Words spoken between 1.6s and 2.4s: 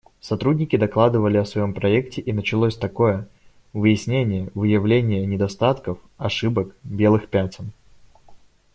проекте, и